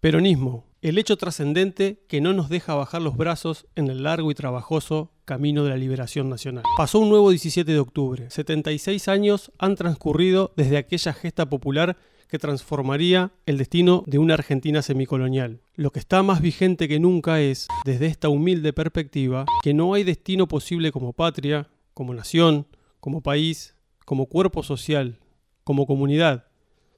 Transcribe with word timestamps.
Peronismo, 0.00 0.64
el 0.80 0.96
hecho 0.96 1.16
trascendente 1.16 2.04
que 2.06 2.20
no 2.20 2.32
nos 2.32 2.48
deja 2.48 2.76
bajar 2.76 3.02
los 3.02 3.16
brazos 3.16 3.66
en 3.74 3.88
el 3.88 4.04
largo 4.04 4.30
y 4.30 4.34
trabajoso 4.36 5.10
camino 5.24 5.64
de 5.64 5.70
la 5.70 5.76
liberación 5.76 6.30
nacional. 6.30 6.62
Pasó 6.76 7.00
un 7.00 7.08
nuevo 7.08 7.30
17 7.30 7.72
de 7.72 7.80
octubre. 7.80 8.30
76 8.30 9.08
años 9.08 9.50
han 9.58 9.74
transcurrido 9.74 10.52
desde 10.56 10.76
aquella 10.76 11.12
gesta 11.12 11.50
popular 11.50 11.96
que 12.28 12.38
transformaría 12.38 13.32
el 13.44 13.58
destino 13.58 14.04
de 14.06 14.18
una 14.18 14.34
Argentina 14.34 14.82
semicolonial. 14.82 15.62
Lo 15.74 15.90
que 15.90 15.98
está 15.98 16.22
más 16.22 16.40
vigente 16.42 16.86
que 16.86 17.00
nunca 17.00 17.40
es, 17.40 17.66
desde 17.84 18.06
esta 18.06 18.28
humilde 18.28 18.72
perspectiva, 18.72 19.46
que 19.64 19.74
no 19.74 19.94
hay 19.94 20.04
destino 20.04 20.46
posible 20.46 20.92
como 20.92 21.12
patria, 21.12 21.70
como 21.92 22.14
nación, 22.14 22.68
como 23.00 23.20
país, 23.20 23.74
como 24.04 24.26
cuerpo 24.26 24.62
social, 24.62 25.18
como 25.64 25.86
comunidad, 25.86 26.47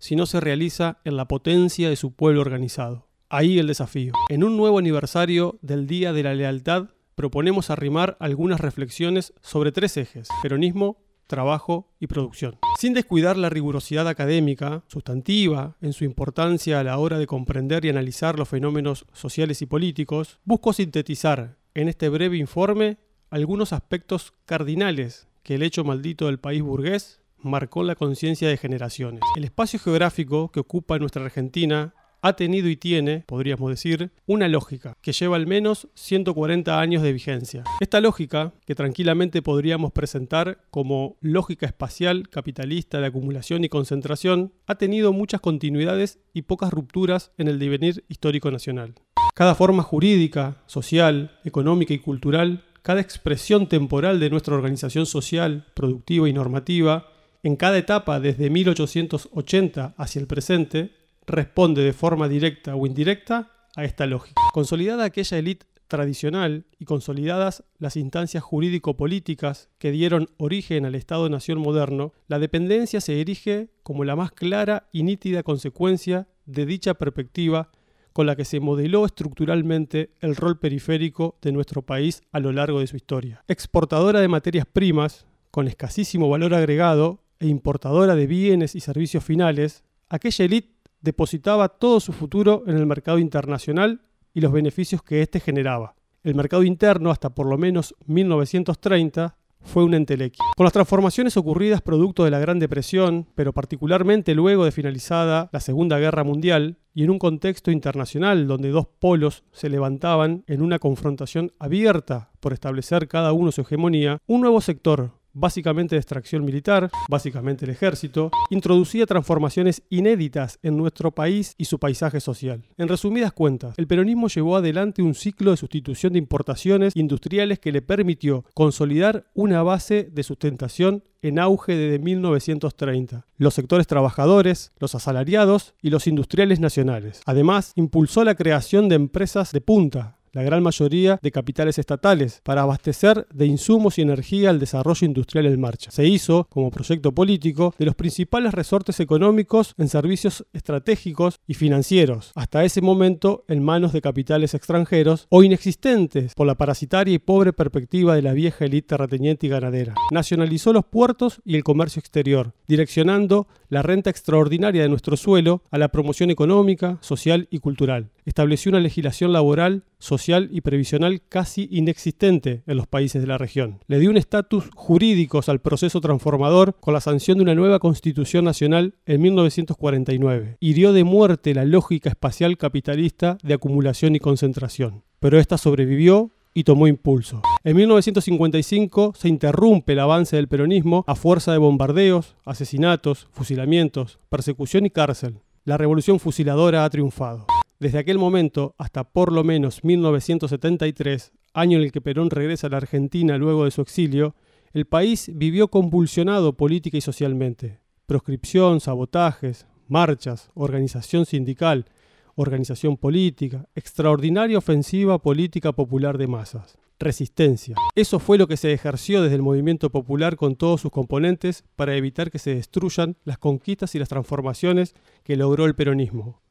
si 0.01 0.17
no 0.17 0.27
se 0.27 0.41
realiza 0.41 0.99
en 1.05 1.17
la 1.17 1.29
potencia 1.29 1.89
de 1.89 1.95
su 1.95 2.13
pueblo 2.13 2.41
organizado. 2.41 3.07
Ahí 3.29 3.61
el 3.61 3.69
desafío. 3.69 4.13
En 4.29 4.43
un 4.43 4.57
nuevo 4.57 4.81
aniversario 4.81 5.61
del 5.63 5.87
Día 5.87 6.13
de 6.13 6.25
la 6.25 6.35
Lealtad, 6.35 6.89
proponemos 7.15 7.71
arrimar 7.71 8.17
algunas 8.19 8.61
reflexiones 8.61 9.35
sobre 9.41 9.71
tres 9.71 9.97
ejes, 9.97 10.29
peronismo, 10.43 10.99
trabajo 11.29 11.93
y 12.01 12.09
producción. 12.09 12.59
Sin 12.79 12.93
descuidar 12.93 13.37
la 13.37 13.51
rigurosidad 13.51 14.09
académica, 14.09 14.83
sustantiva, 14.89 15.77
en 15.81 15.93
su 15.93 16.05
importancia 16.05 16.81
a 16.81 16.85
la 16.85 16.99
hora 16.99 17.19
de 17.19 17.29
comprender 17.29 17.85
y 17.85 17.91
analizar 17.91 18.37
los 18.37 18.49
fenómenos 18.49 19.07
sociales 19.13 19.63
y 19.63 19.67
políticos, 19.67 20.41
busco 20.45 20.73
sintetizar 20.73 21.59
en 21.75 21.89
este 21.89 22.09
breve 22.09 22.37
informe 22.37 22.99
algunos 23.31 23.73
aspectos 23.73 24.35
cardinales 24.45 25.29
que 25.45 25.55
el 25.55 25.63
hecho 25.63 25.85
maldito 25.85 26.27
del 26.27 26.41
país 26.41 26.63
burgués 26.63 27.20
marcó 27.43 27.83
la 27.83 27.95
conciencia 27.95 28.49
de 28.49 28.57
generaciones. 28.57 29.21
El 29.37 29.45
espacio 29.45 29.79
geográfico 29.79 30.51
que 30.51 30.61
ocupa 30.61 30.99
nuestra 30.99 31.25
Argentina 31.25 31.95
ha 32.23 32.35
tenido 32.35 32.69
y 32.69 32.77
tiene, 32.77 33.25
podríamos 33.27 33.71
decir, 33.71 34.13
una 34.27 34.49
lógica 34.49 34.97
que 35.01 35.13
lleva 35.13 35.37
al 35.37 35.47
menos 35.47 35.89
140 35.95 36.79
años 36.79 37.03
de 37.03 37.13
vigencia. 37.13 37.65
Esta 37.81 38.01
lógica, 38.01 38.53
que 38.67 38.75
tranquilamente 38.75 39.43
podríamos 39.43 39.93
presentar 39.93 40.59
como 40.71 41.17
lógica 41.21 41.67
espacial 41.67 42.29
capitalista 42.29 43.01
de 43.01 43.07
acumulación 43.07 43.65
y 43.65 43.69
concentración, 43.69 44.53
ha 44.67 44.77
tenido 44.77 45.13
muchas 45.13 45.41
continuidades 45.41 46.19
y 46.33 46.43
pocas 46.43 46.71
rupturas 46.73 47.33
en 47.39 47.49
el 47.49 47.59
devenir 47.59 48.05
histórico 48.09 48.51
nacional. 48.51 48.95
Cada 49.35 49.55
forma 49.55 49.83
jurídica, 49.83 50.63
social, 50.67 51.39
económica 51.45 51.95
y 51.95 51.99
cultural, 51.99 52.65
cada 52.83 53.01
expresión 53.01 53.69
temporal 53.69 54.21
de 54.21 54.31
nuestra 54.31 54.55
organización 54.55 55.07
social, 55.07 55.67
productiva 55.75 56.29
y 56.29 56.33
normativa, 56.33 57.07
en 57.43 57.57
cada 57.57 57.79
etapa 57.79 58.21
desde 58.21 58.51
1880 58.51 59.95
hacia 59.97 60.21
el 60.21 60.27
presente, 60.27 60.93
responde 61.27 61.83
de 61.83 61.93
forma 61.93 62.29
directa 62.29 62.75
o 62.77 62.87
indirecta 62.87 63.53
a 63.77 63.85
esta 63.85 64.07
lógica. 64.07 64.41
Consolidada 64.53 65.05
aquella 65.05 65.39
élite 65.39 65.67
tradicional 65.89 66.67
y 66.79 66.85
consolidadas 66.85 67.65
las 67.79 67.97
instancias 67.97 68.43
jurídico-políticas 68.45 69.69
que 69.79 69.91
dieron 69.91 70.29
origen 70.39 70.87
al 70.87 70.95
Estado-Nación 70.95 71.59
moderno, 71.59 72.13
la 72.29 72.39
dependencia 72.39 73.01
se 73.01 73.21
erige 73.21 73.71
como 73.83 74.05
la 74.05 74.17
más 74.17 74.31
clara 74.31 74.89
y 74.93 75.03
nítida 75.03 75.43
consecuencia 75.43 76.29
de 76.47 76.65
dicha 76.65 76.95
perspectiva 76.95 77.71
con 78.13 78.27
la 78.27 78.37
que 78.37 78.45
se 78.45 78.61
modeló 78.61 79.05
estructuralmente 79.05 80.11
el 80.21 80.37
rol 80.37 80.59
periférico 80.59 81.39
de 81.43 81.53
nuestro 81.53 81.83
país 81.83 82.23
a 82.33 82.41
lo 82.41 82.53
largo 82.53 82.81
de 82.81 82.87
su 82.87 82.97
historia. 82.97 83.45
Exportadora 83.49 84.21
de 84.21 84.29
materias 84.29 84.67
primas, 84.67 85.27
con 85.51 85.67
escasísimo 85.67 86.29
valor 86.29 86.55
agregado, 86.55 87.23
e 87.41 87.49
importadora 87.49 88.15
de 88.15 88.27
bienes 88.27 88.75
y 88.75 88.81
servicios 88.81 89.25
finales, 89.25 89.83
aquella 90.09 90.45
élite 90.45 90.75
depositaba 91.01 91.69
todo 91.69 91.99
su 91.99 92.13
futuro 92.13 92.63
en 92.67 92.77
el 92.77 92.87
mercado 92.87 93.19
internacional 93.19 94.03
y 94.33 94.41
los 94.41 94.53
beneficios 94.53 95.03
que 95.03 95.23
éste 95.23 95.41
generaba. 95.41 95.95
El 96.23 96.35
mercado 96.35 96.63
interno, 96.63 97.11
hasta 97.11 97.31
por 97.31 97.47
lo 97.47 97.57
menos 97.57 97.95
1930, 98.07 99.37
fue 99.63 99.85
un 99.85 99.95
entelequia. 99.95 100.45
Con 100.57 100.65
las 100.65 100.73
transformaciones 100.73 101.37
ocurridas 101.37 101.83
producto 101.83 102.25
de 102.25 102.31
la 102.31 102.39
Gran 102.39 102.59
Depresión, 102.59 103.27
pero 103.35 103.53
particularmente 103.53 104.35
luego 104.35 104.65
de 104.65 104.73
finalizada 104.73 105.49
la 105.53 105.61
Segunda 105.61 105.99
Guerra 105.99 106.25
Mundial, 106.25 106.79
y 106.93 107.05
en 107.05 107.11
un 107.11 107.19
contexto 107.19 107.71
internacional 107.71 108.47
donde 108.47 108.71
dos 108.71 108.87
polos 108.87 109.45
se 109.53 109.69
levantaban 109.69 110.45
en 110.47 110.61
una 110.61 110.79
confrontación 110.79 111.53
abierta 111.59 112.31
por 112.41 112.53
establecer 112.53 113.07
cada 113.07 113.33
uno 113.33 113.53
su 113.53 113.61
hegemonía, 113.61 114.19
un 114.27 114.41
nuevo 114.41 114.61
sector, 114.61 115.13
básicamente 115.33 115.95
de 115.95 116.01
extracción 116.01 116.45
militar, 116.45 116.91
básicamente 117.09 117.65
el 117.65 117.71
ejército, 117.71 118.31
introducía 118.51 119.07
transformaciones 119.07 119.83
inéditas 119.91 120.59
en 120.63 120.77
nuestro 120.77 121.11
país 121.11 121.55
y 121.59 121.65
su 121.67 121.79
paisaje 121.79 122.21
social. 122.21 122.63
En 122.77 122.89
resumidas 122.89 123.33
cuentas, 123.33 123.75
el 123.79 123.87
peronismo 123.87 124.29
llevó 124.29 124.57
adelante 124.57 125.03
un 125.03 125.15
ciclo 125.15 125.51
de 125.51 125.57
sustitución 125.57 126.13
de 126.13 126.19
importaciones 126.19 126.95
industriales 126.97 127.59
que 127.59 127.73
le 127.73 127.83
permitió 127.83 128.45
consolidar 128.55 129.27
una 129.35 129.63
base 129.63 130.09
de 130.11 130.23
sustentación 130.23 131.05
en 131.23 131.39
auge 131.39 131.77
desde 131.77 131.99
1930, 131.99 133.27
los 133.37 133.55
sectores 133.55 133.87
trabajadores, 133.87 134.73
los 134.79 134.95
asalariados 134.95 135.75
y 135.83 135.91
los 135.91 136.07
industriales 136.07 136.61
nacionales. 136.61 137.21
Además, 137.27 137.73
impulsó 137.77 138.25
la 138.25 138.35
creación 138.35 138.89
de 138.89 138.97
empresas 138.97 139.53
de 139.53 139.61
punta, 139.61 140.17
la 140.33 140.43
gran 140.43 140.63
mayoría 140.63 141.19
de 141.23 141.31
capitales 141.31 141.79
estatales, 141.79 142.41
para 142.43 142.63
abastecer 142.63 143.27
de 143.33 143.47
insumos 143.47 143.99
y 143.99 144.03
energía 144.03 144.51
al 144.51 144.59
desarrollo 144.59 145.07
industrial 145.07 145.47
en 145.47 145.61
marcha. 145.61 145.91
Se 145.91 146.07
hizo, 146.07 146.47
como 146.51 146.71
proyecto 146.71 147.13
político, 147.13 147.75
de 147.79 147.87
los 147.87 147.95
principales 147.95 148.53
resortes 148.53 149.01
económicos 149.01 149.75
en 149.79 149.89
servicios 149.89 150.47
estratégicos 150.53 151.41
y 151.47 151.55
financieros, 151.55 152.33
hasta 152.35 152.65
ese 152.65 152.81
momento 152.81 153.45
en 153.49 153.63
manos 153.63 153.93
de 153.93 154.01
capitales 154.01 154.55
extranjeros 154.55 155.27
o 155.29 155.43
inexistentes 155.43 156.35
por 156.35 156.47
la 156.47 156.57
parasitaria 156.57 157.15
y 157.15 157.19
pobre 157.19 157.53
perspectiva 157.53 158.15
de 158.15 158.23
la 158.23 158.33
vieja 158.33 158.65
élite 158.65 158.89
terrateniente 158.89 159.47
y 159.47 159.51
ganadera. 159.51 159.95
Nacionalizó 160.11 160.73
los 160.73 160.85
puertos 160.85 161.41
y 161.45 161.57
el 161.57 161.65
comercio 161.65 162.01
exterior, 162.01 162.55
direccionando 162.67 163.47
la 163.69 163.83
renta 163.83 164.11
extraordinaria 164.11 164.83
de 164.83 164.89
nuestro 164.89 165.17
suelo 165.17 165.63
a 165.71 165.79
la 165.79 165.89
promoción 165.89 166.31
económica, 166.31 166.99
social 167.01 167.49
y 167.51 167.59
cultural. 167.59 168.11
Estableció 168.31 168.71
una 168.71 168.79
legislación 168.79 169.33
laboral, 169.33 169.83
social 169.99 170.51
y 170.53 170.61
previsional 170.61 171.21
casi 171.29 171.67
inexistente 171.69 172.63
en 172.69 172.77
los 172.77 172.87
países 172.87 173.21
de 173.21 173.27
la 173.27 173.39
región. 173.39 173.81
Le 173.89 173.99
dio 173.99 174.09
un 174.09 174.17
estatus 174.17 174.71
jurídico 174.77 175.41
al 175.49 175.59
proceso 175.59 176.01
transformador 176.01 176.77
con 176.79 176.95
la 176.95 177.01
sanción 177.01 177.39
de 177.39 177.43
una 177.43 177.57
nueva 177.57 177.81
constitución 177.81 178.45
nacional 178.45 178.95
en 179.05 179.21
1949. 179.23 180.59
Hirió 180.61 180.93
de 180.93 181.03
muerte 181.03 181.55
la 181.55 181.65
lógica 181.65 182.09
espacial 182.09 182.57
capitalista 182.57 183.37
de 183.43 183.55
acumulación 183.55 184.15
y 184.15 184.21
concentración. 184.21 185.03
Pero 185.19 185.41
esta 185.41 185.59
sobrevivió 185.59 186.31
y 186.55 186.63
tomó 186.63 186.87
impulso. 186.87 187.43
En 187.65 187.75
1955 187.75 189.15
se 189.17 189.29
interrumpe 189.29 189.95
el 189.95 189.99
avance 189.99 190.37
del 190.37 190.47
peronismo 190.47 191.03
a 191.09 191.17
fuerza 191.17 191.51
de 191.51 191.59
bombardeos, 191.59 192.37
asesinatos, 192.45 193.27
fusilamientos, 193.33 194.21
persecución 194.29 194.87
y 194.87 194.91
cárcel. 194.91 195.41
La 195.65 195.77
revolución 195.77 196.21
fusiladora 196.21 196.85
ha 196.85 196.91
triunfado. 196.91 197.49
Desde 197.81 197.99
aquel 197.99 198.19
momento 198.19 198.75
hasta 198.77 199.05
por 199.05 199.33
lo 199.33 199.43
menos 199.43 199.85
1973, 199.85 201.33
año 201.55 201.79
en 201.79 201.85
el 201.85 201.93
que 201.93 202.03
Perón 202.03 202.29
regresa 202.29 202.67
a 202.67 202.71
la 202.71 202.77
Argentina 202.77 203.39
luego 203.39 203.65
de 203.65 203.71
su 203.71 203.81
exilio, 203.81 204.35
el 204.75 204.85
país 204.85 205.31
vivió 205.35 205.69
convulsionado 205.69 206.59
política 206.59 206.99
y 206.99 207.01
socialmente. 207.01 207.81
Proscripción, 208.05 208.81
sabotajes, 208.81 209.67
marchas, 209.89 210.51
organización 210.53 211.25
sindical, 211.25 211.87
organización 212.35 212.99
política, 212.99 213.67
extraordinaria 213.75 214.59
ofensiva 214.59 215.19
política 215.19 215.73
popular 215.73 216.19
de 216.19 216.27
masas. 216.27 216.77
Resistencia. 216.99 217.77
Eso 217.95 218.19
fue 218.19 218.37
lo 218.37 218.47
que 218.47 218.59
se 218.59 218.75
ejerció 218.75 219.23
desde 219.23 219.37
el 219.37 219.43
movimiento 219.43 219.89
popular 219.89 220.37
con 220.37 220.55
todos 220.55 220.83
sus 220.83 220.91
componentes 220.91 221.65
para 221.77 221.97
evitar 221.97 222.31
que 222.31 222.39
se 222.39 222.55
destruyan 222.55 223.17
las 223.25 223.39
conquistas 223.39 223.95
y 223.95 223.99
las 223.99 224.11
transformaciones 224.11 224.95
que 225.25 225.37
logró 225.37 225.65
el 225.65 225.75
peronismo 225.75 226.43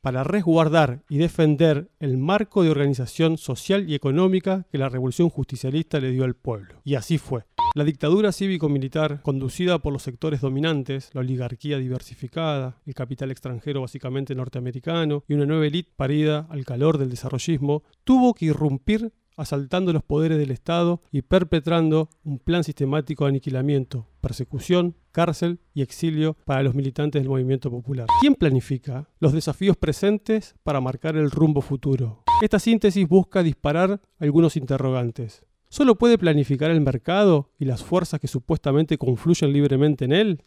para 0.00 0.24
resguardar 0.24 1.02
y 1.08 1.18
defender 1.18 1.90
el 1.98 2.16
marco 2.16 2.62
de 2.62 2.70
organización 2.70 3.38
social 3.38 3.88
y 3.88 3.94
económica 3.94 4.66
que 4.70 4.78
la 4.78 4.88
revolución 4.88 5.28
justicialista 5.28 6.00
le 6.00 6.10
dio 6.10 6.24
al 6.24 6.34
pueblo. 6.34 6.80
Y 6.84 6.94
así 6.94 7.18
fue. 7.18 7.44
La 7.76 7.84
dictadura 7.84 8.32
cívico-militar, 8.32 9.22
conducida 9.22 9.78
por 9.78 9.92
los 9.92 10.02
sectores 10.02 10.40
dominantes, 10.40 11.10
la 11.12 11.20
oligarquía 11.20 11.78
diversificada, 11.78 12.80
el 12.84 12.94
capital 12.94 13.30
extranjero 13.30 13.82
básicamente 13.82 14.34
norteamericano 14.34 15.22
y 15.28 15.34
una 15.34 15.46
nueva 15.46 15.66
élite 15.66 15.92
parida 15.94 16.48
al 16.50 16.64
calor 16.64 16.98
del 16.98 17.10
desarrollismo, 17.10 17.84
tuvo 18.02 18.34
que 18.34 18.46
irrumpir 18.46 19.12
asaltando 19.40 19.92
los 19.92 20.02
poderes 20.02 20.38
del 20.38 20.50
Estado 20.50 21.00
y 21.10 21.22
perpetrando 21.22 22.10
un 22.24 22.38
plan 22.38 22.62
sistemático 22.62 23.24
de 23.24 23.30
aniquilamiento, 23.30 24.06
persecución, 24.20 24.96
cárcel 25.12 25.60
y 25.72 25.82
exilio 25.82 26.36
para 26.44 26.62
los 26.62 26.74
militantes 26.74 27.22
del 27.22 27.30
movimiento 27.30 27.70
popular. 27.70 28.06
¿Quién 28.20 28.34
planifica 28.34 29.08
los 29.18 29.32
desafíos 29.32 29.76
presentes 29.76 30.54
para 30.62 30.80
marcar 30.80 31.16
el 31.16 31.30
rumbo 31.30 31.62
futuro? 31.62 32.22
Esta 32.42 32.58
síntesis 32.58 33.08
busca 33.08 33.42
disparar 33.42 34.00
algunos 34.18 34.56
interrogantes. 34.56 35.44
¿Solo 35.70 35.96
puede 35.96 36.18
planificar 36.18 36.70
el 36.70 36.80
mercado 36.80 37.50
y 37.58 37.64
las 37.64 37.82
fuerzas 37.82 38.20
que 38.20 38.28
supuestamente 38.28 38.98
confluyen 38.98 39.52
libremente 39.52 40.04
en 40.04 40.12
él? 40.12 40.42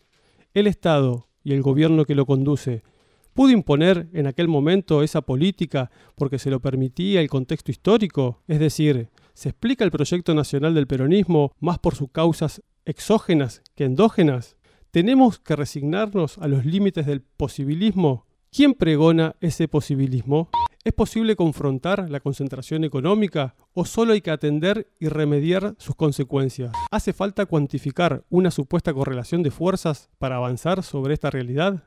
¿El 0.54 0.68
Estado 0.68 1.30
y 1.44 1.54
el 1.54 1.62
gobierno 1.62 2.06
que 2.06 2.16
lo 2.16 2.25
conduce 2.25 2.84
¿Pudo 3.33 3.50
imponer 3.50 4.09
en 4.13 4.27
aquel 4.27 4.47
momento 4.47 5.01
esa 5.01 5.21
política 5.21 5.89
porque 6.15 6.38
se 6.38 6.51
lo 6.51 6.59
permitía 6.59 7.19
el 7.19 7.30
contexto 7.30 7.71
histórico? 7.71 8.44
Es 8.47 8.59
decir, 8.59 9.09
¿se 9.33 9.50
explica 9.50 9.83
el 9.83 9.89
proyecto 9.89 10.35
nacional 10.35 10.75
del 10.75 10.85
peronismo 10.85 11.51
más 11.59 11.80
por 11.80 11.95
sus 11.95 12.12
causas 12.12 12.62
exógenas 12.85 13.63
que 13.75 13.85
endógenas? 13.85 14.56
¿Tenemos 14.91 15.39
que 15.39 15.56
resignarnos 15.56 16.38
a 16.38 16.47
los 16.47 16.63
límites 16.63 17.07
del 17.07 17.21
posibilismo? 17.21 18.27
¿Quién 18.51 18.75
pregona 18.75 19.35
ese 19.41 19.68
posibilismo? 19.68 20.50
¿Es 20.83 20.94
posible 20.94 21.35
confrontar 21.35 22.12
la 22.12 22.19
concentración 22.19 22.83
económica 22.83 23.56
o 23.74 23.85
solo 23.85 24.13
hay 24.13 24.21
que 24.21 24.30
atender 24.30 24.91
y 25.00 25.07
remediar 25.07 25.74
sus 25.80 25.95
consecuencias? 25.95 26.71
¿Hace 26.91 27.13
falta 27.13 27.47
cuantificar 27.47 28.25
una 28.30 28.51
supuesta 28.51 28.94
correlación 28.94 29.41
de 29.41 29.50
fuerzas 29.50 30.12
para 30.19 30.35
avanzar 30.35 30.83
sobre 30.83 31.15
esta 31.15 31.31
realidad? 31.31 31.83